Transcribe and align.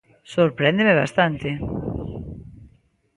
Sorpréndeme 0.33 0.93
bastante. 1.01 1.49